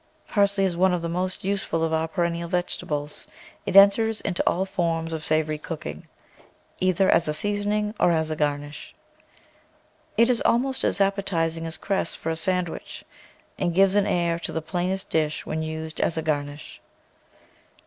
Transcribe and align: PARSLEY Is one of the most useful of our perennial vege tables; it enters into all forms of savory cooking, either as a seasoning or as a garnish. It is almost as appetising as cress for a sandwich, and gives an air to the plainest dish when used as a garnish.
PARSLEY 0.29 0.63
Is 0.65 0.75
one 0.75 0.93
of 0.95 1.03
the 1.03 1.09
most 1.13 1.43
useful 1.43 1.83
of 1.83 1.93
our 1.93 2.07
perennial 2.07 2.49
vege 2.49 2.79
tables; 2.79 3.27
it 3.67 3.75
enters 3.75 4.19
into 4.21 4.41
all 4.49 4.65
forms 4.65 5.13
of 5.13 5.23
savory 5.23 5.59
cooking, 5.59 6.07
either 6.79 7.07
as 7.07 7.27
a 7.27 7.35
seasoning 7.35 7.93
or 7.99 8.11
as 8.11 8.31
a 8.31 8.35
garnish. 8.35 8.95
It 10.17 10.27
is 10.27 10.41
almost 10.41 10.83
as 10.83 10.99
appetising 11.01 11.67
as 11.67 11.77
cress 11.77 12.15
for 12.15 12.31
a 12.31 12.35
sandwich, 12.35 13.05
and 13.59 13.75
gives 13.75 13.93
an 13.93 14.07
air 14.07 14.39
to 14.39 14.51
the 14.51 14.59
plainest 14.59 15.11
dish 15.11 15.45
when 15.45 15.61
used 15.61 16.01
as 16.01 16.17
a 16.17 16.23
garnish. 16.23 16.81